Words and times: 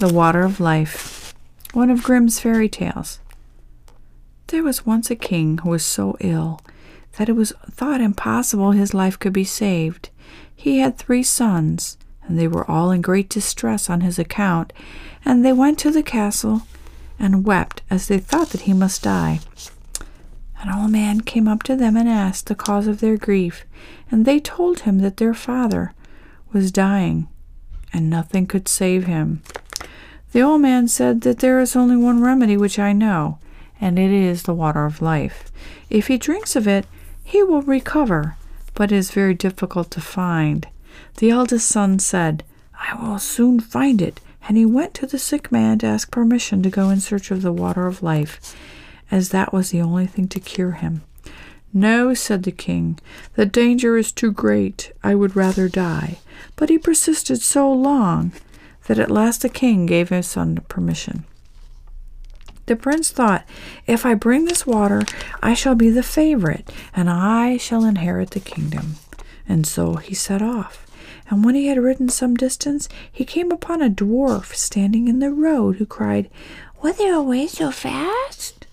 The 0.00 0.14
Water 0.14 0.44
of 0.44 0.60
Life, 0.60 1.34
one 1.74 1.90
of 1.90 2.02
Grimm's 2.02 2.40
fairy 2.40 2.70
tales. 2.70 3.18
There 4.46 4.62
was 4.62 4.86
once 4.86 5.10
a 5.10 5.14
king 5.14 5.58
who 5.58 5.68
was 5.68 5.84
so 5.84 6.16
ill 6.20 6.62
that 7.18 7.28
it 7.28 7.36
was 7.36 7.52
thought 7.70 8.00
impossible 8.00 8.70
his 8.70 8.94
life 8.94 9.18
could 9.18 9.34
be 9.34 9.44
saved. 9.44 10.08
He 10.56 10.78
had 10.78 10.96
three 10.96 11.22
sons, 11.22 11.98
and 12.22 12.38
they 12.38 12.48
were 12.48 12.68
all 12.68 12.90
in 12.90 13.02
great 13.02 13.28
distress 13.28 13.90
on 13.90 14.00
his 14.00 14.18
account, 14.18 14.72
and 15.22 15.44
they 15.44 15.52
went 15.52 15.78
to 15.80 15.90
the 15.90 16.02
castle 16.02 16.62
and 17.18 17.44
wept 17.44 17.82
as 17.90 18.08
they 18.08 18.18
thought 18.18 18.48
that 18.52 18.62
he 18.62 18.72
must 18.72 19.02
die. 19.02 19.40
An 20.62 20.74
old 20.74 20.92
man 20.92 21.20
came 21.20 21.46
up 21.46 21.62
to 21.64 21.76
them 21.76 21.94
and 21.94 22.08
asked 22.08 22.46
the 22.46 22.54
cause 22.54 22.86
of 22.86 23.00
their 23.00 23.18
grief, 23.18 23.66
and 24.10 24.24
they 24.24 24.40
told 24.40 24.80
him 24.80 25.00
that 25.00 25.18
their 25.18 25.34
father 25.34 25.92
was 26.54 26.72
dying, 26.72 27.28
and 27.92 28.08
nothing 28.08 28.46
could 28.46 28.66
save 28.66 29.04
him. 29.04 29.42
The 30.32 30.42
old 30.42 30.60
man 30.60 30.86
said 30.86 31.22
that 31.22 31.40
there 31.40 31.58
is 31.58 31.74
only 31.74 31.96
one 31.96 32.20
remedy 32.20 32.56
which 32.56 32.78
I 32.78 32.92
know, 32.92 33.38
and 33.80 33.98
it 33.98 34.12
is 34.12 34.44
the 34.44 34.54
water 34.54 34.84
of 34.84 35.02
life. 35.02 35.50
If 35.88 36.06
he 36.06 36.18
drinks 36.18 36.54
of 36.54 36.68
it, 36.68 36.86
he 37.24 37.42
will 37.42 37.62
recover, 37.62 38.36
but 38.74 38.92
it 38.92 38.96
is 38.96 39.10
very 39.10 39.34
difficult 39.34 39.90
to 39.92 40.00
find. 40.00 40.68
The 41.16 41.30
eldest 41.30 41.68
son 41.68 41.98
said, 41.98 42.44
I 42.74 42.94
will 42.94 43.18
soon 43.18 43.58
find 43.58 44.00
it, 44.00 44.20
and 44.46 44.56
he 44.56 44.64
went 44.64 44.94
to 44.94 45.06
the 45.06 45.18
sick 45.18 45.50
man 45.50 45.78
to 45.80 45.86
ask 45.86 46.10
permission 46.10 46.62
to 46.62 46.70
go 46.70 46.90
in 46.90 47.00
search 47.00 47.30
of 47.30 47.42
the 47.42 47.52
water 47.52 47.86
of 47.86 48.02
life, 48.02 48.56
as 49.10 49.30
that 49.30 49.52
was 49.52 49.70
the 49.70 49.80
only 49.80 50.06
thing 50.06 50.28
to 50.28 50.40
cure 50.40 50.72
him. 50.72 51.02
No, 51.72 52.14
said 52.14 52.44
the 52.44 52.52
king, 52.52 52.98
the 53.34 53.46
danger 53.46 53.96
is 53.96 54.10
too 54.10 54.32
great. 54.32 54.92
I 55.02 55.14
would 55.14 55.36
rather 55.36 55.68
die. 55.68 56.18
But 56.56 56.68
he 56.68 56.78
persisted 56.78 57.40
so 57.40 57.72
long 57.72 58.32
that 58.86 58.98
at 58.98 59.10
last 59.10 59.42
the 59.42 59.48
king 59.48 59.86
gave 59.86 60.08
his 60.08 60.26
son 60.26 60.58
permission. 60.68 61.24
The 62.66 62.76
prince 62.76 63.10
thought, 63.10 63.44
If 63.86 64.06
I 64.06 64.14
bring 64.14 64.44
this 64.44 64.66
water, 64.66 65.02
I 65.42 65.54
shall 65.54 65.74
be 65.74 65.90
the 65.90 66.04
favorite, 66.04 66.70
and 66.94 67.10
I 67.10 67.56
shall 67.56 67.84
inherit 67.84 68.30
the 68.30 68.40
kingdom. 68.40 68.94
And 69.48 69.66
so 69.66 69.96
he 69.96 70.14
set 70.14 70.40
off. 70.40 70.86
And 71.28 71.44
when 71.44 71.54
he 71.54 71.66
had 71.66 71.78
ridden 71.78 72.08
some 72.08 72.36
distance, 72.36 72.88
he 73.10 73.24
came 73.24 73.50
upon 73.50 73.82
a 73.82 73.90
dwarf 73.90 74.54
standing 74.54 75.08
in 75.08 75.18
the 75.18 75.32
road, 75.32 75.76
who 75.76 75.86
cried, 75.86 76.30
Whither 76.78 77.12
away 77.12 77.46
so 77.48 77.70
fast? 77.70 78.66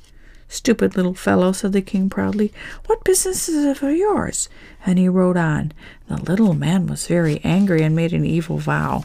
Stupid 0.48 0.96
little 0.96 1.14
fellow, 1.14 1.52
said 1.52 1.74
the 1.74 1.82
king 1.82 2.10
proudly, 2.10 2.54
what 2.86 3.04
business 3.04 3.50
is 3.50 3.66
it 3.66 3.84
of 3.84 3.96
yours? 3.96 4.48
And 4.86 4.98
he 4.98 5.10
rode 5.10 5.38
on. 5.38 5.74
The 6.08 6.18
little 6.18 6.54
man 6.54 6.88
was 6.88 7.08
very 7.08 7.42
angry 7.44 7.82
and 7.82 7.96
made 7.96 8.14
an 8.14 8.26
evil 8.26 8.58
vow. 8.58 9.04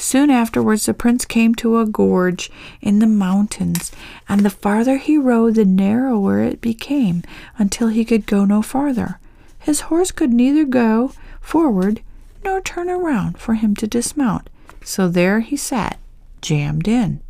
Soon 0.00 0.30
afterwards, 0.30 0.86
the 0.86 0.94
prince 0.94 1.26
came 1.26 1.54
to 1.56 1.78
a 1.78 1.84
gorge 1.84 2.50
in 2.80 3.00
the 3.00 3.06
mountains, 3.06 3.92
and 4.30 4.40
the 4.40 4.48
farther 4.48 4.96
he 4.96 5.18
rode, 5.18 5.56
the 5.56 5.66
narrower 5.66 6.40
it 6.40 6.62
became, 6.62 7.22
until 7.58 7.88
he 7.88 8.02
could 8.02 8.24
go 8.24 8.46
no 8.46 8.62
farther. 8.62 9.20
His 9.58 9.82
horse 9.82 10.10
could 10.10 10.32
neither 10.32 10.64
go 10.64 11.12
forward 11.42 12.00
nor 12.42 12.62
turn 12.62 12.88
around 12.88 13.36
for 13.36 13.54
him 13.54 13.76
to 13.76 13.86
dismount, 13.86 14.48
so 14.82 15.06
there 15.06 15.40
he 15.40 15.54
sat, 15.54 15.98
jammed 16.40 16.88
in. 16.88 17.20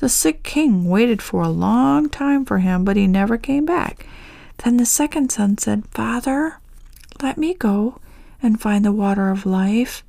The 0.00 0.10
sick 0.10 0.42
king 0.42 0.84
waited 0.84 1.22
for 1.22 1.42
a 1.42 1.48
long 1.48 2.10
time 2.10 2.44
for 2.44 2.58
him, 2.58 2.84
but 2.84 2.98
he 2.98 3.06
never 3.06 3.38
came 3.38 3.64
back. 3.64 4.06
Then 4.58 4.76
the 4.76 4.84
second 4.84 5.32
son 5.32 5.56
said, 5.56 5.86
Father, 5.88 6.58
let 7.22 7.38
me 7.38 7.54
go 7.54 7.98
and 8.42 8.60
find 8.60 8.84
the 8.84 8.92
water 8.92 9.30
of 9.30 9.46
life. 9.46 10.04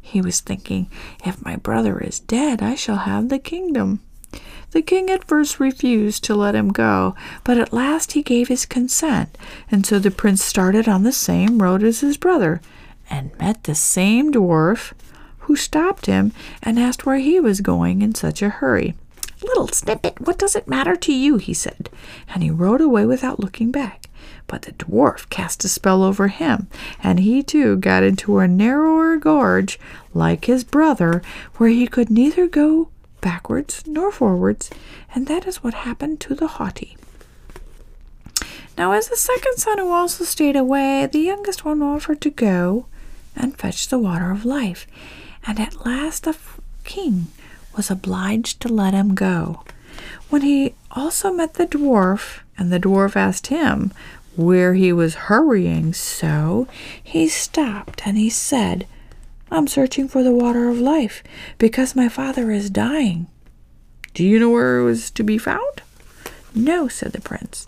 He 0.00 0.20
was 0.20 0.40
thinking, 0.40 0.90
If 1.24 1.44
my 1.44 1.56
brother 1.56 1.98
is 1.98 2.20
dead, 2.20 2.62
I 2.62 2.74
shall 2.74 2.98
have 2.98 3.28
the 3.28 3.38
kingdom. 3.38 4.00
The 4.72 4.82
king 4.82 5.10
at 5.10 5.24
first 5.24 5.58
refused 5.58 6.22
to 6.24 6.36
let 6.36 6.54
him 6.54 6.68
go, 6.68 7.16
but 7.42 7.58
at 7.58 7.72
last 7.72 8.12
he 8.12 8.22
gave 8.22 8.48
his 8.48 8.66
consent, 8.66 9.36
and 9.70 9.84
so 9.84 9.98
the 9.98 10.12
prince 10.12 10.44
started 10.44 10.88
on 10.88 11.02
the 11.02 11.12
same 11.12 11.60
road 11.60 11.82
as 11.82 12.00
his 12.00 12.16
brother, 12.16 12.60
and 13.08 13.36
met 13.38 13.64
the 13.64 13.74
same 13.74 14.32
dwarf, 14.32 14.92
who 15.40 15.56
stopped 15.56 16.06
him 16.06 16.32
and 16.62 16.78
asked 16.78 17.04
where 17.04 17.18
he 17.18 17.40
was 17.40 17.60
going 17.60 18.02
in 18.02 18.14
such 18.14 18.42
a 18.42 18.48
hurry. 18.48 18.94
Little 19.42 19.66
snippet, 19.68 20.20
what 20.20 20.38
does 20.38 20.54
it 20.54 20.68
matter 20.68 20.94
to 20.94 21.12
you? 21.12 21.36
he 21.38 21.54
said, 21.54 21.90
and 22.28 22.42
he 22.44 22.50
rode 22.50 22.80
away 22.80 23.06
without 23.06 23.40
looking 23.40 23.72
back. 23.72 24.06
But 24.46 24.62
the 24.62 24.72
dwarf 24.72 25.28
cast 25.30 25.64
a 25.64 25.68
spell 25.68 26.02
over 26.02 26.28
him, 26.28 26.68
and 27.02 27.20
he 27.20 27.42
too 27.42 27.76
got 27.76 28.02
into 28.02 28.38
a 28.38 28.48
narrower 28.48 29.16
gorge, 29.16 29.78
like 30.12 30.46
his 30.46 30.64
brother, 30.64 31.22
where 31.56 31.68
he 31.70 31.86
could 31.86 32.10
neither 32.10 32.46
go 32.48 32.88
backwards 33.20 33.82
nor 33.86 34.10
forwards, 34.10 34.70
and 35.14 35.26
that 35.26 35.46
is 35.46 35.62
what 35.62 35.74
happened 35.74 36.20
to 36.20 36.34
the 36.34 36.46
haughty. 36.46 36.96
Now, 38.76 38.92
as 38.92 39.08
the 39.08 39.16
second 39.16 39.58
son, 39.58 39.78
who 39.78 39.90
also 39.90 40.24
stayed 40.24 40.56
away, 40.56 41.06
the 41.06 41.20
youngest 41.20 41.64
one 41.64 41.82
offered 41.82 42.20
to 42.22 42.30
go 42.30 42.86
and 43.36 43.56
fetch 43.56 43.88
the 43.88 43.98
water 43.98 44.30
of 44.30 44.44
life, 44.44 44.86
and 45.46 45.60
at 45.60 45.84
last 45.84 46.24
the 46.24 46.36
king 46.84 47.26
was 47.76 47.90
obliged 47.90 48.60
to 48.60 48.68
let 48.68 48.94
him 48.94 49.14
go. 49.14 49.62
When 50.28 50.42
he 50.42 50.74
also 50.92 51.32
met 51.32 51.54
the 51.54 51.66
dwarf, 51.66 52.40
and 52.56 52.72
the 52.72 52.80
dwarf 52.80 53.16
asked 53.16 53.48
him 53.48 53.92
where 54.36 54.74
he 54.74 54.92
was 54.92 55.26
hurrying 55.26 55.92
so, 55.92 56.68
he 57.02 57.28
stopped 57.28 58.06
and 58.06 58.16
he 58.16 58.30
said, 58.30 58.86
I'm 59.50 59.66
searching 59.66 60.08
for 60.08 60.22
the 60.22 60.32
water 60.32 60.68
of 60.68 60.78
life 60.78 61.22
because 61.58 61.96
my 61.96 62.08
father 62.08 62.50
is 62.50 62.70
dying. 62.70 63.26
Do 64.14 64.24
you 64.24 64.38
know 64.38 64.50
where 64.50 64.78
it 64.78 64.84
was 64.84 65.10
to 65.12 65.22
be 65.22 65.38
found? 65.38 65.82
No, 66.54 66.88
said 66.88 67.12
the 67.12 67.20
prince. 67.20 67.66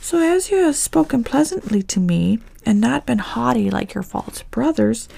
So 0.00 0.18
as 0.18 0.50
you 0.50 0.58
have 0.58 0.76
spoken 0.76 1.24
pleasantly 1.24 1.82
to 1.82 2.00
me 2.00 2.38
and 2.68 2.80
not 2.80 3.06
been 3.06 3.18
haughty 3.18 3.70
like 3.70 3.94
your 3.94 4.04
false 4.04 4.42
brothers, 4.42 5.08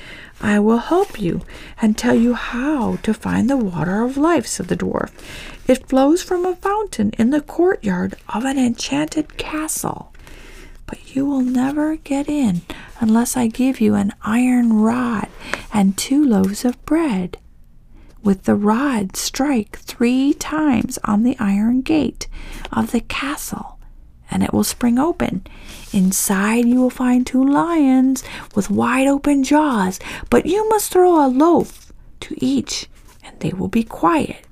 I 0.41 0.59
will 0.61 0.79
help 0.79 1.21
you 1.21 1.43
and 1.83 1.99
tell 1.99 2.15
you 2.15 2.35
how 2.35 2.97
to 3.03 3.13
find 3.13 3.51
the 3.51 3.57
water 3.57 4.03
of 4.03 4.17
life, 4.17 4.47
said 4.47 4.69
the 4.69 4.77
dwarf. 4.77 5.11
It 5.67 5.89
flows 5.89 6.23
from 6.23 6.47
a 6.47 6.57
fountain 6.57 7.11
in 7.19 7.31
the 7.31 7.41
courtyard 7.43 8.15
of 8.29 8.45
an 8.45 8.59
enchanted 8.59 9.37
castle 9.37 10.11
but 10.91 11.15
you 11.15 11.25
will 11.25 11.41
never 11.43 11.97
get 11.97 12.29
in 12.29 12.63
unless 12.99 13.37
I 13.37 13.47
give 13.47 13.81
you 13.81 13.95
an 13.95 14.13
iron 14.23 14.73
rod 14.73 15.29
and 15.73 15.97
two 15.97 16.25
loaves 16.25 16.65
of 16.65 16.85
bread. 16.85 17.39
With 18.25 18.43
the 18.43 18.57
rod, 18.57 19.17
strike 19.17 19.79
three 19.79 20.35
times 20.35 20.99
on 21.05 21.23
the 21.23 21.37
iron 21.39 21.83
gate 21.83 22.27
of 22.73 22.91
the 22.91 23.01
castle, 23.01 23.79
and 24.31 24.43
it 24.43 24.53
will 24.53 24.65
spring 24.65 24.99
open. 24.99 25.47
Inside, 25.93 26.67
you 26.67 26.81
will 26.81 26.91
find 26.91 27.27
two 27.27 27.45
lions 27.45 28.23
with 28.55 28.71
wide 28.71 29.09
open 29.09 29.43
jaws, 29.43 29.99
but 30.29 30.47
you 30.47 30.69
must 30.69 30.93
throw 30.93 31.25
a 31.25 31.29
loaf 31.29 31.93
to 32.21 32.35
each, 32.45 32.89
and 33.25 33.39
they 33.41 33.51
will 33.51 33.69
be 33.69 33.83
quiet. 33.83 34.47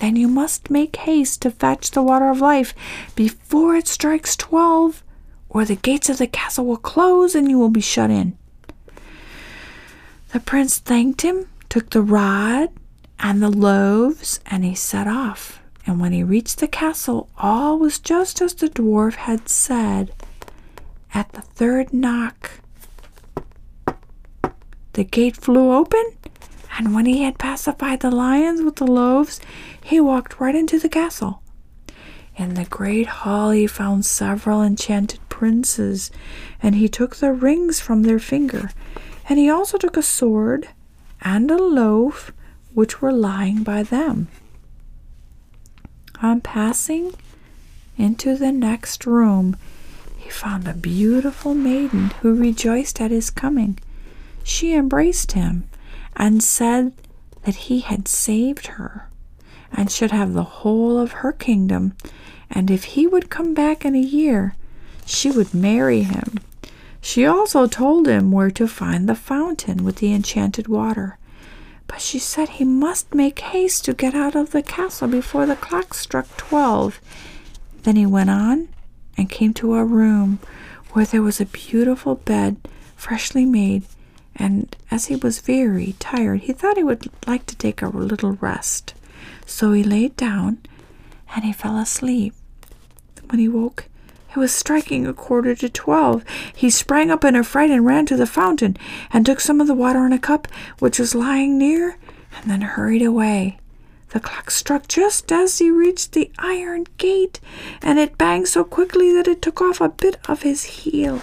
Then 0.00 0.16
you 0.16 0.28
must 0.28 0.70
make 0.70 0.96
haste 0.96 1.42
to 1.42 1.50
fetch 1.50 1.90
the 1.90 2.02
water 2.02 2.30
of 2.30 2.40
life 2.40 2.74
before 3.14 3.76
it 3.76 3.86
strikes 3.86 4.34
twelve 4.34 5.02
or 5.50 5.64
the 5.64 5.76
gates 5.76 6.08
of 6.08 6.18
the 6.18 6.26
castle 6.26 6.64
will 6.64 6.78
close 6.78 7.34
and 7.34 7.50
you 7.50 7.58
will 7.58 7.70
be 7.70 7.80
shut 7.82 8.10
in. 8.10 8.38
The 10.32 10.40
prince 10.40 10.78
thanked 10.78 11.22
him, 11.22 11.48
took 11.68 11.90
the 11.90 12.02
rod 12.02 12.70
and 13.18 13.42
the 13.42 13.50
loaves, 13.50 14.40
and 14.46 14.64
he 14.64 14.74
set 14.74 15.06
off. 15.06 15.59
And 15.86 16.00
when 16.00 16.12
he 16.12 16.22
reached 16.22 16.58
the 16.58 16.68
castle, 16.68 17.28
all 17.38 17.78
was 17.78 17.98
just 17.98 18.40
as 18.40 18.54
the 18.54 18.68
dwarf 18.68 19.14
had 19.14 19.48
said. 19.48 20.12
At 21.12 21.32
the 21.32 21.40
third 21.42 21.92
knock, 21.92 22.60
the 24.92 25.04
gate 25.04 25.36
flew 25.36 25.72
open, 25.72 26.04
and 26.78 26.94
when 26.94 27.06
he 27.06 27.22
had 27.22 27.38
pacified 27.38 28.00
the 28.00 28.10
lions 28.10 28.62
with 28.62 28.76
the 28.76 28.86
loaves, 28.86 29.40
he 29.82 30.00
walked 30.00 30.38
right 30.40 30.54
into 30.54 30.78
the 30.78 30.88
castle. 30.88 31.42
In 32.36 32.54
the 32.54 32.64
great 32.64 33.06
hall, 33.06 33.50
he 33.50 33.66
found 33.66 34.06
several 34.06 34.62
enchanted 34.62 35.20
princes, 35.28 36.10
and 36.62 36.74
he 36.74 36.88
took 36.88 37.16
the 37.16 37.32
rings 37.32 37.80
from 37.80 38.02
their 38.02 38.18
finger, 38.18 38.70
and 39.28 39.38
he 39.38 39.50
also 39.50 39.78
took 39.78 39.96
a 39.96 40.02
sword 40.02 40.68
and 41.22 41.50
a 41.50 41.56
loaf 41.56 42.32
which 42.72 43.02
were 43.02 43.12
lying 43.12 43.62
by 43.62 43.82
them. 43.82 44.28
On 46.22 46.40
passing 46.40 47.14
into 47.96 48.36
the 48.36 48.52
next 48.52 49.06
room, 49.06 49.56
he 50.18 50.28
found 50.28 50.68
a 50.68 50.74
beautiful 50.74 51.54
maiden 51.54 52.10
who 52.20 52.34
rejoiced 52.34 53.00
at 53.00 53.10
his 53.10 53.30
coming. 53.30 53.78
She 54.44 54.74
embraced 54.74 55.32
him 55.32 55.64
and 56.14 56.42
said 56.42 56.92
that 57.44 57.54
he 57.54 57.80
had 57.80 58.06
saved 58.06 58.66
her 58.66 59.08
and 59.72 59.90
should 59.90 60.10
have 60.10 60.34
the 60.34 60.44
whole 60.44 60.98
of 60.98 61.12
her 61.12 61.32
kingdom, 61.32 61.94
and 62.50 62.70
if 62.70 62.84
he 62.84 63.06
would 63.06 63.30
come 63.30 63.54
back 63.54 63.84
in 63.84 63.94
a 63.94 64.00
year, 64.00 64.54
she 65.06 65.30
would 65.30 65.54
marry 65.54 66.02
him. 66.02 66.38
She 67.00 67.24
also 67.24 67.66
told 67.66 68.06
him 68.06 68.30
where 68.30 68.50
to 68.50 68.68
find 68.68 69.08
the 69.08 69.14
fountain 69.14 69.84
with 69.84 69.96
the 69.96 70.12
enchanted 70.12 70.68
water. 70.68 71.18
But 71.90 72.00
she 72.00 72.20
said 72.20 72.48
he 72.48 72.64
must 72.64 73.12
make 73.16 73.40
haste 73.40 73.84
to 73.84 73.92
get 73.92 74.14
out 74.14 74.36
of 74.36 74.52
the 74.52 74.62
castle 74.62 75.08
before 75.08 75.44
the 75.44 75.56
clock 75.56 75.92
struck 75.92 76.28
twelve. 76.36 77.00
Then 77.82 77.96
he 77.96 78.06
went 78.06 78.30
on 78.30 78.68
and 79.16 79.28
came 79.28 79.52
to 79.54 79.74
a 79.74 79.84
room 79.84 80.38
where 80.92 81.04
there 81.04 81.20
was 81.20 81.40
a 81.40 81.46
beautiful 81.46 82.14
bed, 82.14 82.58
freshly 82.94 83.44
made, 83.44 83.82
and 84.36 84.76
as 84.88 85.06
he 85.06 85.16
was 85.16 85.40
very 85.40 85.96
tired, 85.98 86.42
he 86.42 86.52
thought 86.52 86.76
he 86.76 86.84
would 86.84 87.10
like 87.26 87.44
to 87.46 87.56
take 87.56 87.82
a 87.82 87.88
little 87.88 88.32
rest. 88.34 88.94
So 89.44 89.72
he 89.72 89.82
laid 89.82 90.16
down 90.16 90.58
and 91.34 91.44
he 91.44 91.52
fell 91.52 91.76
asleep. 91.76 92.34
When 93.28 93.40
he 93.40 93.48
woke, 93.48 93.86
it 94.30 94.36
was 94.38 94.52
striking 94.52 95.06
a 95.06 95.12
quarter 95.12 95.54
to 95.56 95.68
twelve. 95.68 96.24
He 96.54 96.70
sprang 96.70 97.10
up 97.10 97.24
in 97.24 97.36
a 97.36 97.44
fright 97.44 97.70
and 97.70 97.84
ran 97.84 98.06
to 98.06 98.16
the 98.16 98.26
fountain 98.26 98.76
and 99.12 99.26
took 99.26 99.40
some 99.40 99.60
of 99.60 99.66
the 99.66 99.74
water 99.74 100.06
in 100.06 100.12
a 100.12 100.18
cup 100.18 100.48
which 100.78 100.98
was 100.98 101.14
lying 101.14 101.58
near 101.58 101.96
and 102.36 102.50
then 102.50 102.60
hurried 102.60 103.02
away. 103.02 103.58
The 104.10 104.20
clock 104.20 104.50
struck 104.50 104.88
just 104.88 105.30
as 105.30 105.58
he 105.58 105.70
reached 105.70 106.12
the 106.12 106.32
iron 106.38 106.86
gate, 106.98 107.38
and 107.80 107.98
it 107.98 108.18
banged 108.18 108.48
so 108.48 108.64
quickly 108.64 109.12
that 109.12 109.28
it 109.28 109.40
took 109.40 109.60
off 109.60 109.80
a 109.80 109.88
bit 109.88 110.18
of 110.28 110.42
his 110.42 110.64
heel. 110.64 111.20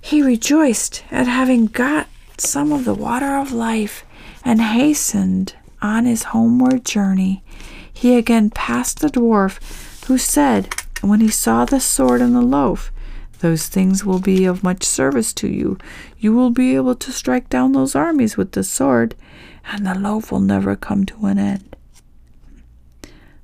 He 0.00 0.22
rejoiced 0.22 1.04
at 1.12 1.28
having 1.28 1.66
got 1.66 2.08
some 2.36 2.72
of 2.72 2.84
the 2.84 2.94
water 2.94 3.36
of 3.36 3.52
life 3.52 4.04
and 4.44 4.60
hastened 4.60 5.54
on 5.80 6.04
his 6.04 6.24
homeward 6.24 6.84
journey. 6.84 7.44
He 7.92 8.16
again 8.16 8.50
passed 8.50 8.98
the 8.98 9.08
dwarf, 9.08 10.06
who 10.06 10.18
said, 10.18 10.74
when 11.10 11.20
he 11.20 11.28
saw 11.28 11.64
the 11.64 11.80
sword 11.80 12.20
and 12.20 12.34
the 12.34 12.42
loaf, 12.42 12.92
Those 13.40 13.66
things 13.66 14.04
will 14.04 14.20
be 14.20 14.44
of 14.44 14.62
much 14.62 14.84
service 14.84 15.32
to 15.34 15.48
you. 15.48 15.76
You 16.16 16.32
will 16.32 16.50
be 16.50 16.76
able 16.76 16.94
to 16.94 17.10
strike 17.10 17.48
down 17.48 17.72
those 17.72 17.96
armies 17.96 18.36
with 18.36 18.52
the 18.52 18.62
sword, 18.62 19.16
and 19.64 19.84
the 19.84 19.98
loaf 19.98 20.30
will 20.30 20.40
never 20.40 20.76
come 20.76 21.04
to 21.06 21.26
an 21.26 21.40
end. 21.40 21.74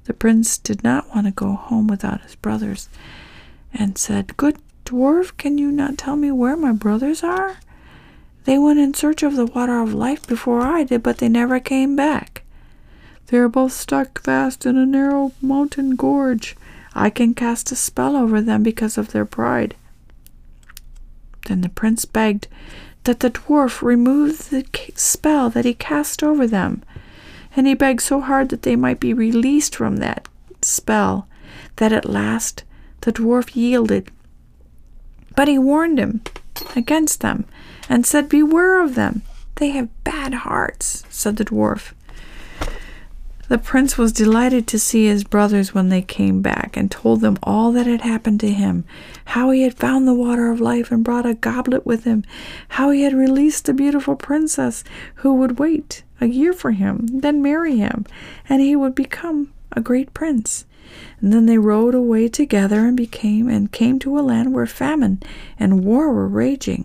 The 0.04 0.14
prince 0.14 0.56
did 0.56 0.84
not 0.84 1.12
want 1.12 1.26
to 1.26 1.32
go 1.32 1.54
home 1.54 1.88
without 1.88 2.20
his 2.22 2.36
brothers, 2.36 2.88
and 3.74 3.98
said, 3.98 4.36
Good 4.36 4.58
dwarf, 4.84 5.36
can 5.36 5.58
you 5.58 5.72
not 5.72 5.98
tell 5.98 6.14
me 6.14 6.30
where 6.30 6.56
my 6.56 6.70
brothers 6.72 7.24
are? 7.24 7.58
They 8.44 8.56
went 8.56 8.78
in 8.78 8.94
search 8.94 9.24
of 9.24 9.34
the 9.34 9.46
water 9.46 9.82
of 9.82 9.92
life 9.92 10.26
before 10.26 10.62
I 10.62 10.84
did, 10.84 11.02
but 11.02 11.18
they 11.18 11.28
never 11.28 11.58
came 11.58 11.96
back. 11.96 12.44
They 13.26 13.36
are 13.38 13.48
both 13.48 13.72
stuck 13.72 14.22
fast 14.22 14.64
in 14.64 14.76
a 14.78 14.86
narrow 14.86 15.32
mountain 15.42 15.96
gorge. 15.96 16.56
I 16.98 17.10
can 17.10 17.32
cast 17.32 17.70
a 17.70 17.76
spell 17.76 18.16
over 18.16 18.40
them 18.40 18.64
because 18.64 18.98
of 18.98 19.12
their 19.12 19.24
pride. 19.24 19.76
Then 21.46 21.60
the 21.60 21.68
prince 21.68 22.04
begged 22.04 22.48
that 23.04 23.20
the 23.20 23.30
dwarf 23.30 23.82
remove 23.82 24.50
the 24.50 24.64
spell 24.96 25.48
that 25.50 25.64
he 25.64 25.74
cast 25.74 26.24
over 26.24 26.46
them, 26.46 26.82
and 27.54 27.68
he 27.68 27.74
begged 27.74 28.00
so 28.00 28.20
hard 28.20 28.48
that 28.48 28.62
they 28.62 28.74
might 28.74 28.98
be 28.98 29.14
released 29.14 29.76
from 29.76 29.98
that 29.98 30.28
spell 30.60 31.28
that 31.76 31.92
at 31.92 32.08
last 32.08 32.64
the 33.02 33.12
dwarf 33.12 33.54
yielded. 33.54 34.10
But 35.36 35.46
he 35.46 35.56
warned 35.56 36.00
him 36.00 36.22
against 36.74 37.20
them 37.20 37.44
and 37.88 38.04
said, 38.04 38.28
Beware 38.28 38.82
of 38.82 38.96
them. 38.96 39.22
They 39.54 39.70
have 39.70 39.88
bad 40.04 40.34
hearts, 40.34 41.04
said 41.08 41.36
the 41.36 41.44
dwarf. 41.44 41.92
The 43.48 43.56
prince 43.56 43.96
was 43.96 44.12
delighted 44.12 44.66
to 44.66 44.78
see 44.78 45.06
his 45.06 45.24
brothers 45.24 45.72
when 45.72 45.88
they 45.88 46.02
came 46.02 46.42
back, 46.42 46.76
and 46.76 46.90
told 46.90 47.22
them 47.22 47.38
all 47.42 47.72
that 47.72 47.86
had 47.86 48.02
happened 48.02 48.40
to 48.40 48.50
him 48.50 48.84
how 49.24 49.50
he 49.50 49.62
had 49.62 49.72
found 49.72 50.06
the 50.06 50.12
water 50.12 50.50
of 50.50 50.60
life 50.60 50.90
and 50.92 51.02
brought 51.02 51.24
a 51.24 51.32
goblet 51.32 51.86
with 51.86 52.04
him, 52.04 52.24
how 52.68 52.90
he 52.90 53.02
had 53.02 53.14
released 53.14 53.64
the 53.64 53.72
beautiful 53.72 54.16
princess 54.16 54.84
who 55.16 55.32
would 55.32 55.58
wait 55.58 56.02
a 56.20 56.26
year 56.26 56.52
for 56.52 56.72
him, 56.72 57.06
then 57.06 57.40
marry 57.40 57.78
him, 57.78 58.04
and 58.50 58.60
he 58.60 58.76
would 58.76 58.94
become 58.94 59.50
a 59.72 59.80
great 59.80 60.12
prince. 60.12 60.66
And 61.22 61.32
then 61.32 61.46
they 61.46 61.56
rode 61.56 61.94
away 61.94 62.28
together 62.28 62.80
and 62.86 62.98
became 62.98 63.48
and 63.48 63.72
came 63.72 63.98
to 64.00 64.18
a 64.18 64.20
land 64.20 64.52
where 64.52 64.66
famine 64.66 65.22
and 65.58 65.84
war 65.84 66.12
were 66.12 66.28
raging. 66.28 66.84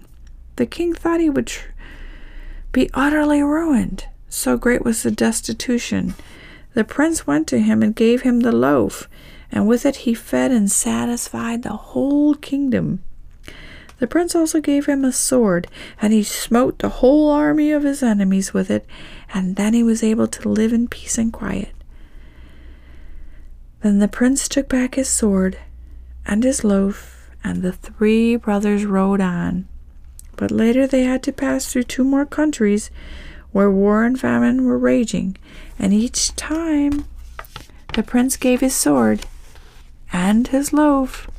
The 0.56 0.66
king 0.66 0.94
thought 0.94 1.20
he 1.20 1.30
would 1.30 1.48
tr- 1.48 1.72
be 2.72 2.90
utterly 2.94 3.44
ruined, 3.44 4.06
so 4.30 4.56
great 4.56 4.86
was 4.86 5.04
the 5.04 5.12
destitution 5.12 6.16
the 6.74 6.84
prince 6.84 7.28
went 7.28 7.48
to 7.48 7.60
him 7.60 7.84
and 7.84 7.96
gave 7.96 8.22
him 8.22 8.40
the 8.40 8.52
loaf, 8.52 9.08
and 9.52 9.68
with 9.68 9.86
it 9.86 9.98
he 9.98 10.14
fed 10.14 10.52
and 10.52 10.72
satisfied 10.72 11.64
the 11.64 11.78
whole 11.78 12.36
kingdom. 12.36 13.04
The 14.00 14.08
prince 14.08 14.36
also 14.36 14.60
gave 14.60 14.88
him 14.88 15.06
a 15.06 15.12
sword, 15.12 15.68
and 16.02 16.12
he 16.12 16.24
smote 16.24 16.80
the 16.80 16.90
whole 16.90 17.30
army 17.30 17.72
of 17.72 17.84
his 17.84 18.04
enemies 18.04 18.54
with 18.54 18.70
it, 18.70 18.86
and 19.34 19.56
then 19.56 19.74
he 19.74 19.84
was 19.84 20.04
able 20.04 20.28
to 20.28 20.50
live 20.50 20.74
in 20.74 20.88
peace 20.88 21.18
and 21.18 21.32
quiet. 21.32 21.72
Then 23.82 24.00
the 24.00 24.08
prince 24.08 24.48
took 24.48 24.68
back 24.68 24.96
his 24.96 25.10
sword 25.10 25.58
and 26.26 26.44
his 26.44 26.64
loaf, 26.64 27.30
and 27.44 27.62
the 27.62 27.74
three 27.74 28.36
brothers 28.36 28.86
rode 28.86 29.22
on. 29.22 29.68
But 30.38 30.52
later 30.52 30.88
they 30.88 31.04
had 31.04 31.22
to 31.24 31.32
pass 31.32 31.72
through 31.72 31.84
two 31.84 32.04
more 32.04 32.26
countries 32.26 32.90
where 33.54 33.72
war 33.72 34.04
and 34.04 34.20
famine 34.20 34.66
were 34.66 34.78
raging, 34.78 35.38
and 35.80 35.94
each 35.94 36.36
time 36.36 37.06
the 37.94 38.04
prince 38.04 38.36
gave 38.36 38.60
his 38.60 38.76
sword 38.76 39.26
and 40.12 40.48
his 40.48 40.74
loaf 40.74 41.30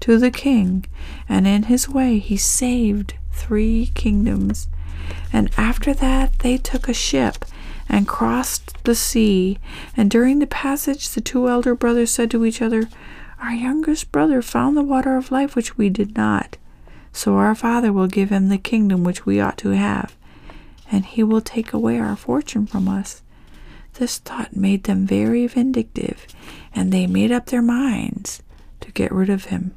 to 0.00 0.18
the 0.18 0.30
king, 0.30 0.84
and 1.28 1.46
in 1.46 1.64
his 1.64 1.88
way 1.88 2.18
he 2.18 2.36
saved 2.36 3.14
three 3.32 3.90
kingdoms. 3.94 4.68
And 5.32 5.50
after 5.56 5.94
that 5.94 6.38
they 6.40 6.58
took 6.58 6.88
a 6.88 6.94
ship 6.94 7.44
and 7.88 8.06
crossed 8.06 8.84
the 8.84 8.94
sea, 8.94 9.58
and 9.96 10.10
during 10.10 10.38
the 10.38 10.46
passage 10.46 11.10
the 11.10 11.20
two 11.20 11.48
elder 11.48 11.74
brothers 11.74 12.10
said 12.10 12.30
to 12.30 12.44
each 12.44 12.60
other, 12.60 12.88
Our 13.40 13.52
youngest 13.52 14.12
brother 14.12 14.42
found 14.42 14.76
the 14.76 14.82
water 14.82 15.16
of 15.16 15.30
life 15.30 15.56
which 15.56 15.78
we 15.78 15.88
did 15.88 16.16
not, 16.16 16.58
so 17.12 17.36
our 17.36 17.54
father 17.54 17.92
will 17.92 18.06
give 18.06 18.30
him 18.30 18.48
the 18.48 18.58
kingdom 18.58 19.04
which 19.04 19.24
we 19.24 19.40
ought 19.40 19.58
to 19.58 19.70
have 19.70 20.16
and 20.92 21.06
he 21.06 21.24
will 21.24 21.40
take 21.40 21.72
away 21.72 21.98
our 21.98 22.14
fortune 22.14 22.66
from 22.66 22.86
us. 22.86 23.22
This 23.94 24.18
thought 24.18 24.54
made 24.54 24.84
them 24.84 25.06
very 25.06 25.46
vindictive, 25.46 26.26
and 26.74 26.92
they 26.92 27.06
made 27.06 27.32
up 27.32 27.46
their 27.46 27.62
minds 27.62 28.42
to 28.80 28.92
get 28.92 29.10
rid 29.10 29.30
of 29.30 29.46
him. 29.46 29.74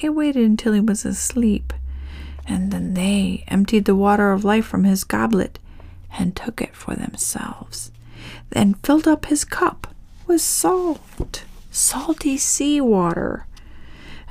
They 0.00 0.08
waited 0.08 0.44
until 0.44 0.72
he 0.72 0.80
was 0.80 1.04
asleep, 1.04 1.72
and 2.46 2.70
then 2.70 2.94
they 2.94 3.44
emptied 3.48 3.86
the 3.86 3.96
water 3.96 4.30
of 4.32 4.44
life 4.44 4.64
from 4.66 4.84
his 4.84 5.02
goblet 5.02 5.58
and 6.16 6.36
took 6.36 6.60
it 6.60 6.74
for 6.74 6.94
themselves, 6.94 7.90
then 8.50 8.74
filled 8.74 9.08
up 9.08 9.26
his 9.26 9.44
cup 9.44 9.88
with 10.26 10.40
salt, 10.40 11.44
salty 11.70 12.36
sea 12.36 12.80
water. 12.80 13.46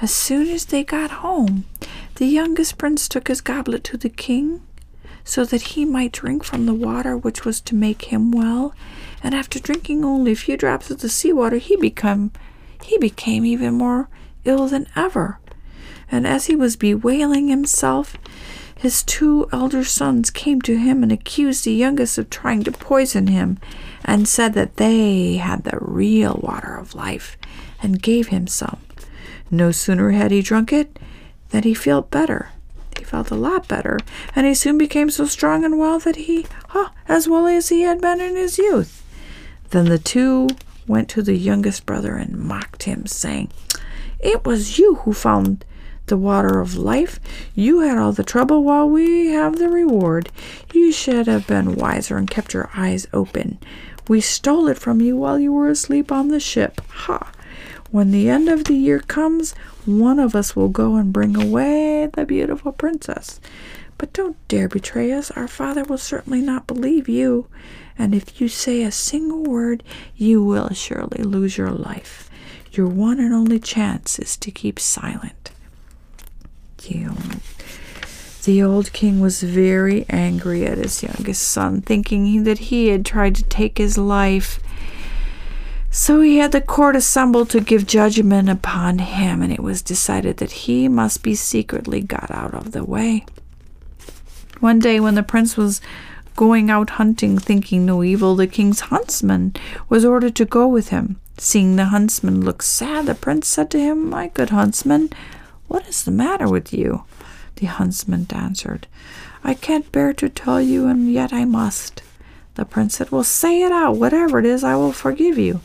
As 0.02 0.14
soon 0.14 0.48
as 0.50 0.66
they 0.66 0.84
got 0.84 1.12
home, 1.12 1.66
the 2.16 2.26
youngest 2.26 2.78
prince 2.78 3.10
took 3.10 3.28
his 3.28 3.42
goblet 3.42 3.84
to 3.86 3.98
the 3.98 4.10
king 4.10 4.62
so 5.24 5.46
that 5.46 5.62
he 5.62 5.86
might 5.86 6.12
drink 6.12 6.44
from 6.44 6.66
the 6.66 6.74
water 6.74 7.16
which 7.16 7.46
was 7.46 7.62
to 7.62 7.76
make 7.76 8.04
him 8.04 8.32
well. 8.32 8.74
And 9.24 9.34
after 9.34 9.60
drinking 9.60 10.04
only 10.04 10.34
a 10.34 10.36
few 10.36 10.58
drops 10.58 10.92
of 10.92 11.00
the 11.00 11.10
sea 11.10 11.34
water, 11.34 11.58
he 11.58 11.76
became 11.78 12.32
he 12.84 12.98
became 12.98 13.46
even 13.46 13.76
more 13.76 14.10
ill 14.44 14.68
than 14.68 14.88
ever. 14.96 15.40
And 16.12 16.28
as 16.28 16.48
he 16.48 16.56
was 16.56 16.76
bewailing 16.76 17.48
himself, 17.48 18.18
his 18.76 19.02
two 19.04 19.48
elder 19.54 19.86
sons 19.86 20.30
came 20.30 20.62
to 20.64 20.78
him 20.78 21.04
and 21.04 21.12
accused 21.12 21.64
the 21.64 21.72
youngest 21.72 22.18
of 22.18 22.30
trying 22.30 22.64
to 22.64 22.72
poison 22.74 23.28
him, 23.28 23.58
and 24.04 24.28
said 24.28 24.54
that 24.56 24.76
they 24.76 25.38
had 25.38 25.64
the 25.64 25.78
real 25.80 26.38
water 26.44 26.76
of 26.76 26.94
life, 26.94 27.38
and 27.82 28.02
gave 28.02 28.28
him 28.28 28.46
some. 28.46 28.82
No 29.50 29.72
sooner 29.72 30.12
had 30.12 30.32
he 30.32 30.42
drunk 30.42 30.74
it 30.74 31.00
than 31.52 31.64
he 31.64 31.74
felt 31.74 32.12
better, 32.12 32.50
he 32.98 33.04
felt 33.04 33.32
a 33.32 33.36
lot 33.36 33.68
better, 33.68 34.00
and 34.36 34.46
he 34.46 34.54
soon 34.54 34.78
became 34.78 35.10
so 35.10 35.26
strong 35.26 35.64
and 35.64 35.78
well 35.78 36.00
that 36.00 36.16
he, 36.16 36.46
huh, 36.70 36.90
as 37.08 37.28
well 37.28 37.48
as 37.48 37.70
he 37.70 37.82
had 37.82 38.02
been 38.02 38.22
in 38.22 38.36
his 38.36 38.58
youth. 38.58 39.04
Then 39.70 39.86
the 39.86 40.00
two 40.00 40.50
went 40.88 41.10
to 41.10 41.22
the 41.22 41.36
youngest 41.36 41.86
brother 41.86 42.16
and 42.16 42.38
mocked 42.38 42.84
him, 42.84 43.06
saying, 43.06 43.50
It 44.20 44.46
was 44.46 44.78
you 44.78 44.96
who 44.96 45.14
found 45.14 45.66
the 46.08 46.18
water 46.18 46.60
of 46.60 46.76
life. 46.76 47.20
You 47.56 47.80
had 47.80 47.98
all 47.98 48.12
the 48.12 48.24
trouble 48.24 48.64
while 48.64 48.90
we 48.90 49.28
have 49.28 49.58
the 49.58 49.70
reward. 49.70 50.30
You 50.74 50.92
should 50.92 51.28
have 51.28 51.48
been 51.48 51.76
wiser 51.76 52.18
and 52.18 52.30
kept 52.30 52.54
your 52.54 52.70
eyes 52.76 53.08
open. 53.14 53.58
We 54.08 54.20
stole 54.20 54.68
it 54.68 54.78
from 54.78 55.00
you 55.00 55.16
while 55.16 55.40
you 55.40 55.54
were 55.54 55.70
asleep 55.70 56.12
on 56.12 56.28
the 56.28 56.40
ship. 56.40 56.82
Ha! 56.90 57.32
When 57.94 58.10
the 58.10 58.28
end 58.28 58.50
of 58.50 58.64
the 58.64 58.74
year 58.74 59.02
comes, 59.02 59.54
one 59.86 60.18
of 60.18 60.34
us 60.34 60.56
will 60.56 60.68
go 60.68 60.96
and 60.96 61.14
bring 61.14 61.38
away 61.38 62.10
the 62.12 62.26
beautiful 62.26 62.72
princess. 62.72 63.40
But 64.00 64.14
don't 64.14 64.36
dare 64.48 64.68
betray 64.68 65.12
us. 65.12 65.30
Our 65.30 65.48
father 65.48 65.84
will 65.84 66.00
certainly 66.00 66.42
not 66.42 66.66
believe 66.66 67.08
you. 67.08 67.46
And 67.96 68.16
if 68.16 68.42
you 68.42 68.48
say 68.48 68.82
a 68.82 68.90
single 68.90 69.44
word, 69.44 69.84
you 70.16 70.44
will 70.44 70.70
surely 70.70 71.22
lose 71.24 71.56
your 71.56 71.70
life. 71.70 72.32
Your 72.72 72.88
one 72.88 73.20
and 73.20 73.32
only 73.32 73.60
chance 73.60 74.18
is 74.18 74.38
to 74.38 74.50
keep 74.50 74.80
silent. 74.80 75.52
The 78.44 78.64
old 78.64 78.92
king 78.92 79.20
was 79.20 79.44
very 79.44 80.08
angry 80.10 80.66
at 80.66 80.80
his 80.80 81.04
youngest 81.04 81.44
son, 81.44 81.82
thinking 81.82 82.44
that 82.46 82.58
he 82.58 82.88
had 82.88 83.06
tried 83.06 83.36
to 83.36 83.44
take 83.44 83.78
his 83.78 84.00
life. 84.00 84.60
So 85.96 86.22
he 86.22 86.38
had 86.38 86.54
the 86.54 86.60
court 86.60 86.96
assembled 86.96 87.52
to 87.52 87.62
give 87.62 87.86
judgment 87.86 88.50
upon 88.50 88.98
him, 88.98 89.44
and 89.44 89.54
it 89.54 89.60
was 89.62 89.84
decided 89.84 90.38
that 90.38 90.66
he 90.66 90.88
must 90.88 91.22
be 91.22 91.36
secretly 91.36 92.02
got 92.02 92.32
out 92.32 92.56
of 92.56 92.72
the 92.72 92.84
way. 92.84 93.28
One 94.60 94.80
day, 94.80 95.00
when 95.00 95.14
the 95.14 95.22
prince 95.22 95.56
was 95.56 95.82
going 96.36 96.72
out 96.72 96.90
hunting, 96.90 97.38
thinking 97.38 97.86
no 97.86 98.04
evil, 98.04 98.36
the 98.36 98.48
king's 98.48 98.80
huntsman 98.80 99.54
was 99.88 100.04
ordered 100.04 100.36
to 100.38 100.46
go 100.46 100.68
with 100.68 100.90
him. 100.90 101.20
Seeing 101.38 101.76
the 101.76 101.86
huntsman 101.86 102.44
look 102.44 102.64
sad, 102.64 103.06
the 103.06 103.14
prince 103.14 103.48
said 103.48 103.70
to 103.70 103.80
him, 103.80 104.10
My 104.10 104.30
good 104.30 104.50
huntsman, 104.50 105.12
what 105.68 105.88
is 105.88 106.06
the 106.06 106.12
matter 106.12 106.50
with 106.50 106.74
you? 106.74 107.04
The 107.58 107.68
huntsman 107.68 108.26
answered, 108.32 108.88
I 109.44 109.54
can't 109.54 109.92
bear 109.92 110.12
to 110.14 110.28
tell 110.28 110.60
you, 110.60 110.88
and 110.88 111.14
yet 111.14 111.32
I 111.32 111.46
must. 111.46 112.02
The 112.56 112.66
prince 112.66 112.98
said, 112.98 113.12
Well, 113.12 113.24
say 113.24 113.62
it 113.62 113.72
out. 113.72 113.98
Whatever 113.98 114.40
it 114.40 114.46
is, 114.48 114.64
I 114.64 114.76
will 114.76 114.92
forgive 114.92 115.38
you. 115.38 115.62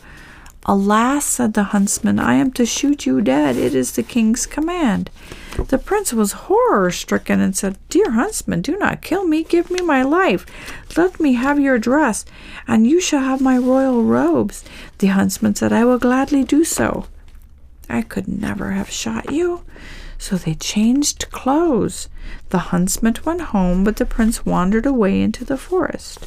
Alas, 0.65 1.25
said 1.25 1.53
the 1.53 1.63
huntsman, 1.63 2.19
I 2.19 2.35
am 2.35 2.51
to 2.51 2.65
shoot 2.65 3.05
you 3.05 3.21
dead. 3.21 3.55
It 3.55 3.73
is 3.73 3.93
the 3.93 4.03
king's 4.03 4.45
command. 4.45 5.09
The 5.67 5.77
prince 5.77 6.13
was 6.13 6.33
horror 6.33 6.91
stricken 6.91 7.39
and 7.39 7.55
said, 7.55 7.77
Dear 7.89 8.11
huntsman, 8.11 8.61
do 8.61 8.77
not 8.77 9.01
kill 9.01 9.25
me. 9.25 9.43
Give 9.43 9.71
me 9.71 9.81
my 9.81 10.03
life. 10.03 10.45
Let 10.97 11.19
me 11.19 11.33
have 11.33 11.59
your 11.59 11.79
dress, 11.79 12.25
and 12.67 12.85
you 12.85 12.99
shall 13.01 13.21
have 13.21 13.41
my 13.41 13.57
royal 13.57 14.03
robes. 14.03 14.63
The 14.99 15.07
huntsman 15.07 15.55
said, 15.55 15.71
I 15.73 15.85
will 15.85 15.97
gladly 15.99 16.43
do 16.43 16.63
so. 16.63 17.07
I 17.89 18.01
could 18.01 18.27
never 18.27 18.71
have 18.71 18.89
shot 18.89 19.31
you. 19.31 19.63
So 20.17 20.35
they 20.35 20.53
changed 20.53 21.31
clothes. 21.31 22.09
The 22.49 22.59
huntsman 22.59 23.15
went 23.25 23.41
home, 23.41 23.83
but 23.83 23.95
the 23.95 24.05
prince 24.05 24.45
wandered 24.45 24.85
away 24.85 25.21
into 25.21 25.45
the 25.45 25.57
forest. 25.57 26.19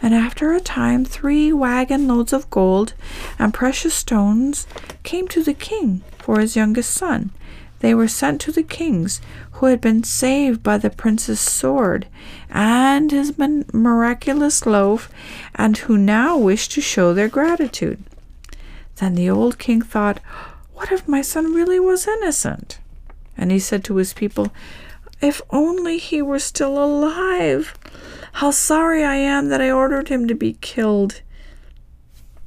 And 0.00 0.14
after 0.14 0.52
a 0.52 0.60
time, 0.60 1.04
three 1.04 1.52
wagon 1.52 2.06
loads 2.06 2.32
of 2.32 2.50
gold 2.50 2.94
and 3.38 3.52
precious 3.52 3.94
stones 3.94 4.66
came 5.02 5.26
to 5.28 5.42
the 5.42 5.54
king 5.54 6.02
for 6.18 6.38
his 6.38 6.56
youngest 6.56 6.90
son. 6.90 7.30
They 7.80 7.94
were 7.94 8.08
sent 8.08 8.40
to 8.42 8.52
the 8.52 8.62
kings 8.62 9.20
who 9.52 9.66
had 9.66 9.80
been 9.80 10.02
saved 10.04 10.62
by 10.62 10.78
the 10.78 10.90
prince's 10.90 11.40
sword 11.40 12.06
and 12.50 13.10
his 13.10 13.36
miraculous 13.38 14.66
loaf, 14.66 15.08
and 15.54 15.76
who 15.76 15.96
now 15.96 16.36
wished 16.36 16.72
to 16.72 16.80
show 16.80 17.12
their 17.12 17.28
gratitude. 17.28 18.02
Then 18.96 19.14
the 19.14 19.30
old 19.30 19.58
king 19.58 19.82
thought, 19.82 20.20
What 20.74 20.90
if 20.90 21.06
my 21.06 21.22
son 21.22 21.54
really 21.54 21.78
was 21.78 22.08
innocent? 22.08 22.78
And 23.36 23.52
he 23.52 23.58
said 23.58 23.84
to 23.84 23.96
his 23.96 24.12
people, 24.12 24.52
If 25.20 25.40
only 25.50 25.98
he 25.98 26.20
were 26.20 26.40
still 26.40 26.82
alive! 26.82 27.74
How 28.32 28.50
sorry 28.50 29.04
I 29.04 29.16
am 29.16 29.48
that 29.48 29.60
I 29.60 29.70
ordered 29.70 30.08
him 30.08 30.28
to 30.28 30.34
be 30.34 30.54
killed. 30.60 31.22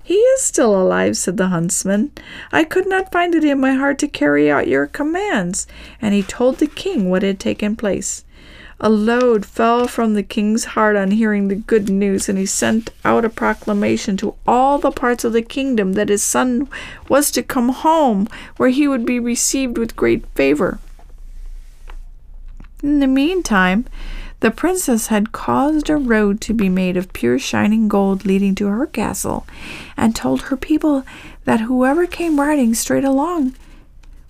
He 0.04 0.16
is 0.16 0.42
still 0.42 0.80
alive, 0.80 1.16
said 1.16 1.38
the 1.38 1.48
huntsman. 1.48 2.12
I 2.52 2.64
could 2.64 2.88
not 2.88 3.12
find 3.12 3.36
it 3.36 3.44
in 3.44 3.60
my 3.60 3.74
heart 3.74 4.00
to 4.00 4.08
carry 4.08 4.50
out 4.52 4.68
your 4.68 4.88
commands. 4.88 5.68
And 6.02 6.14
he 6.14 6.24
told 6.24 6.58
the 6.58 6.68
king 6.68 7.10
what 7.10 7.24
had 7.24 7.40
taken 7.40 7.76
place. 7.76 8.26
A 8.84 8.90
load 8.90 9.46
fell 9.46 9.88
from 9.88 10.16
the 10.16 10.24
king's 10.24 10.66
heart 10.66 10.96
on 10.96 11.12
hearing 11.12 11.48
the 11.48 11.56
good 11.56 11.88
news, 11.88 12.28
and 12.28 12.36
he 12.36 12.48
sent 12.48 12.90
out 13.06 13.24
a 13.24 13.30
proclamation 13.30 14.18
to 14.18 14.34
all 14.48 14.80
the 14.80 14.90
parts 14.90 15.24
of 15.24 15.34
the 15.34 15.44
kingdom 15.44 15.94
that 15.94 16.10
his 16.10 16.24
son 16.24 16.68
was 17.08 17.30
to 17.32 17.44
come 17.44 17.70
home, 17.70 18.28
where 18.58 18.70
he 18.70 18.88
would 18.88 19.06
be 19.06 19.20
received 19.20 19.78
with 19.78 19.96
great 19.96 20.26
favor. 20.34 20.80
In 22.82 23.00
the 23.02 23.08
meantime, 23.08 23.86
the 24.42 24.52
princess 24.52 25.08
had 25.08 25.32
caused 25.32 25.90
a 25.90 25.96
road 25.96 26.42
to 26.42 26.54
be 26.54 26.68
made 26.68 26.98
of 26.98 27.14
pure 27.14 27.40
shining 27.40 27.88
gold 27.88 28.26
leading 28.26 28.54
to 28.56 28.68
her 28.68 28.86
castle, 28.86 29.48
and 29.96 30.16
told 30.16 30.44
her 30.44 30.58
people 30.58 31.04
that 31.46 31.62
whoever 31.62 32.06
came 32.06 32.40
riding 32.40 32.74
straight 32.74 33.04
along 33.04 33.56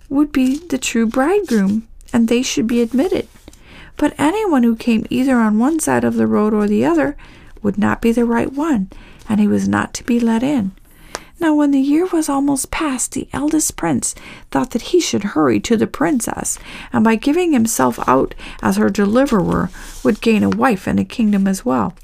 would 0.10 0.32
be 0.32 0.58
the 0.58 0.78
true 0.78 1.08
bridegroom, 1.08 1.88
and 2.14 2.28
they 2.28 2.42
should 2.42 2.68
be 2.68 2.82
admitted. 2.82 3.28
But 3.98 4.14
anyone 4.18 4.64
who 4.64 4.76
came 4.76 5.06
either 5.10 5.38
on 5.38 5.60
one 5.60 5.80
side 5.80 6.04
of 6.04 6.16
the 6.16 6.28
road 6.28 6.54
or 6.54 6.68
the 6.68 6.86
other 6.86 7.16
would 7.62 7.78
not 7.78 8.02
be 8.02 8.12
the 8.12 8.26
right 8.26 8.52
one, 8.52 8.90
and 9.30 9.40
he 9.40 9.48
was 9.48 9.68
not 9.68 9.94
to 9.96 10.04
be 10.04 10.20
let 10.20 10.44
in. 10.44 10.74
Now, 11.42 11.56
when 11.56 11.72
the 11.72 11.80
year 11.80 12.06
was 12.06 12.30
almost 12.30 12.70
past, 12.70 13.14
the 13.14 13.28
eldest 13.34 13.76
prince 13.76 14.14
thought 14.52 14.70
that 14.72 14.94
he 14.94 15.02
should 15.02 15.24
hurry 15.24 15.60
to 15.62 15.76
the 15.76 15.88
princess, 15.88 16.60
and 16.94 17.04
by 17.04 17.16
giving 17.16 17.52
himself 17.52 17.98
out 18.08 18.36
as 18.62 18.78
her 18.78 18.92
deliverer, 18.92 19.72
would 20.04 20.22
gain 20.22 20.44
a 20.44 20.50
wife 20.50 20.86
and 20.86 21.00
a 21.00 21.04
kingdom 21.04 21.48
as 21.48 21.66
well. 21.66 21.96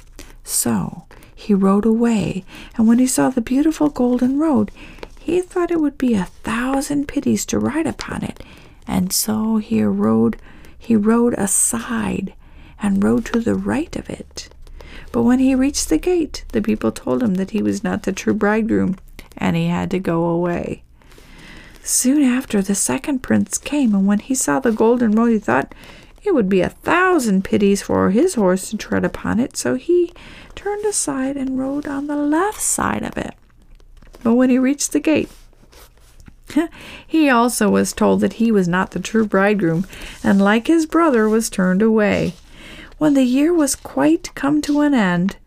So 0.43 1.05
he 1.35 1.53
rode 1.53 1.85
away, 1.85 2.45
and 2.75 2.87
when 2.87 2.97
he 2.97 3.05
saw 3.05 3.29
the 3.29 3.39
beautiful 3.39 3.89
golden 3.89 4.39
road, 4.39 4.71
he 5.19 5.39
thought 5.41 5.69
it 5.69 5.79
would 5.79 5.99
be 5.99 6.15
a 6.15 6.25
thousand 6.25 7.07
pities 7.07 7.45
to 7.45 7.59
ride 7.59 7.85
upon 7.85 8.23
it, 8.23 8.43
and 8.87 9.13
so 9.13 9.57
he 9.57 9.83
rode 9.83 10.37
he 10.79 10.95
rode 10.95 11.35
aside 11.35 12.33
and 12.81 13.03
rode 13.03 13.25
to 13.25 13.39
the 13.39 13.53
right 13.53 13.95
of 13.95 14.09
it. 14.09 14.49
But 15.11 15.21
when 15.23 15.37
he 15.37 15.53
reached 15.53 15.89
the 15.89 15.99
gate, 15.99 16.43
the 16.53 16.61
people 16.61 16.91
told 16.91 17.21
him 17.21 17.35
that 17.35 17.51
he 17.51 17.61
was 17.61 17.83
not 17.83 18.01
the 18.01 18.11
true 18.11 18.33
bridegroom, 18.33 18.95
and 19.37 19.55
he 19.55 19.67
had 19.67 19.91
to 19.91 19.99
go 19.99 20.25
away. 20.25 20.83
Soon 21.83 22.21
after, 22.21 22.61
the 22.61 22.75
second 22.75 23.23
prince 23.23 23.57
came, 23.57 23.95
and 23.95 24.05
when 24.05 24.19
he 24.19 24.35
saw 24.35 24.59
the 24.59 24.71
golden 24.71 25.11
road, 25.11 25.31
he 25.31 25.39
thought 25.39 25.73
it 26.23 26.33
would 26.33 26.49
be 26.49 26.61
a 26.61 26.69
thousand 26.69 27.45
pities 27.45 27.81
for 27.81 28.11
his 28.11 28.35
horse 28.35 28.69
to 28.69 28.77
tread 28.77 29.05
upon 29.05 29.39
it, 29.39 29.55
so 29.55 29.75
he 29.75 30.11
turned 30.55 30.83
aside 30.85 31.37
and 31.37 31.57
rode 31.57 31.87
on 31.87 32.07
the 32.07 32.17
left 32.17 32.59
side 32.59 33.03
of 33.03 33.17
it. 33.17 33.33
But 34.23 34.33
when 34.33 34.49
he 34.49 34.59
reached 34.59 34.91
the 34.91 34.99
gate, 34.99 35.29
he 37.07 37.29
also 37.29 37.69
was 37.69 37.93
told 37.93 38.19
that 38.21 38.33
he 38.33 38.51
was 38.51 38.67
not 38.67 38.91
the 38.91 38.99
true 38.99 39.25
bridegroom, 39.25 39.85
and 40.23 40.41
like 40.41 40.67
his 40.67 40.85
brother 40.85 41.29
was 41.29 41.49
turned 41.49 41.81
away. 41.81 42.33
When 42.97 43.13
the 43.13 43.23
year 43.23 43.53
was 43.53 43.75
quite 43.75 44.33
come 44.35 44.61
to 44.63 44.81
an 44.81 44.93
end, 44.93 45.37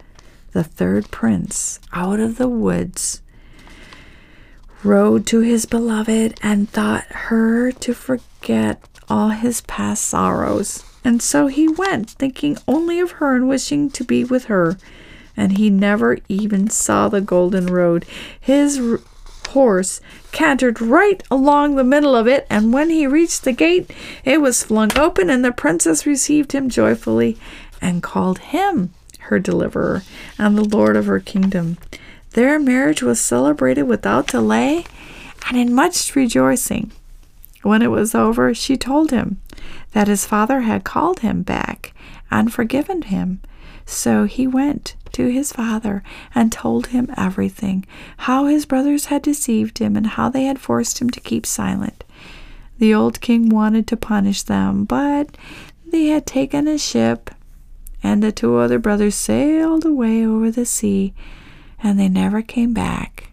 the 0.53 0.65
third 0.65 1.11
prince, 1.11 1.81
out 1.93 2.21
of 2.21 2.39
the 2.39 2.49
woods, 2.49 3.23
rode 4.83 5.27
to 5.27 5.41
his 5.41 5.67
beloved 5.67 6.39
and 6.43 6.71
thought 6.71 7.05
her 7.11 7.73
to 7.73 7.95
forget 7.95 8.83
all 9.09 9.31
his 9.31 9.61
past 9.63 10.05
sorrows. 10.05 10.85
And 11.05 11.23
so 11.23 11.47
he 11.47 11.69
went, 11.69 12.11
thinking 12.11 12.59
only 12.69 13.01
of 13.01 13.13
her 13.13 13.35
and 13.35 13.49
wishing 13.49 13.91
to 13.91 14.05
be 14.05 14.25
with 14.25 14.45
her. 14.45 14.77
And 15.37 15.59
he 15.59 15.71
never 15.71 16.19
even 16.29 16.69
saw 16.69 17.09
the 17.09 17.21
golden 17.21 17.67
road. 17.67 18.05
His 18.39 18.79
r- 18.79 19.01
horse 19.49 20.01
cantered 20.33 20.81
right 20.81 21.23
along 21.31 21.75
the 21.75 21.85
middle 21.85 22.15
of 22.15 22.29
it, 22.29 22.47
and 22.51 22.73
when 22.73 22.91
he 22.91 23.07
reached 23.07 23.45
the 23.45 23.53
gate, 23.53 23.91
it 24.25 24.41
was 24.41 24.63
flung 24.63 24.97
open, 24.97 25.31
and 25.31 25.45
the 25.45 25.53
princess 25.53 26.07
received 26.07 26.53
him 26.53 26.69
joyfully 26.69 27.39
and 27.81 28.03
called 28.03 28.39
him 28.39 28.93
her 29.21 29.39
deliverer 29.39 30.03
and 30.39 30.57
the 30.57 30.65
lord 30.65 30.97
of 30.97 31.07
her 31.07 31.21
kingdom. 31.21 31.79
Their 32.33 32.61
marriage 32.61 33.03
was 33.03 33.21
celebrated 33.21 33.85
without 33.85 34.29
delay 34.29 34.85
and 35.49 35.59
in 35.59 35.75
much 35.75 36.15
rejoicing. 36.15 36.93
When 37.63 37.83
it 37.83 37.91
was 37.91 38.15
over, 38.15 38.55
she 38.55 38.77
told 38.77 39.11
him 39.11 39.41
that 39.93 40.09
his 40.09 40.27
father 40.27 40.61
had 40.61 40.85
called 40.85 41.21
him 41.21 41.43
back 41.43 41.93
and 42.31 42.53
forgiven 42.53 43.03
him. 43.03 43.41
So 43.85 44.25
he 44.25 44.47
went 44.47 44.95
to 45.13 45.27
his 45.27 45.53
father 45.53 46.05
and 46.35 46.53
told 46.53 46.89
him 46.89 47.13
everything 47.17 47.85
how 48.19 48.47
his 48.47 48.65
brothers 48.65 49.07
had 49.07 49.23
deceived 49.23 49.79
him 49.79 49.97
and 49.97 50.07
how 50.07 50.29
they 50.29 50.45
had 50.45 50.61
forced 50.61 51.01
him 51.01 51.11
to 51.11 51.21
keep 51.21 51.45
silent. 51.45 52.05
The 52.79 52.95
old 52.95 53.21
king 53.21 53.49
wanted 53.49 53.87
to 53.89 53.97
punish 53.97 54.43
them, 54.43 54.85
but 54.85 55.37
they 55.87 56.07
had 56.07 56.25
taken 56.25 56.69
a 56.69 56.79
ship, 56.79 57.31
and 58.03 58.23
the 58.23 58.33
two 58.33 58.57
other 58.57 58.79
brothers 58.79 59.17
sailed 59.17 59.85
away 59.85 60.25
over 60.25 60.51
the 60.51 60.65
sea 60.65 61.13
and 61.83 61.99
they 61.99 62.09
never 62.09 62.43
came 62.43 62.73
back 62.73 63.33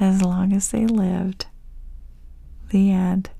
as 0.00 0.22
long 0.22 0.52
as 0.52 0.68
they 0.68 0.86
lived. 0.86 1.46
The 2.70 2.90
end. 2.90 3.30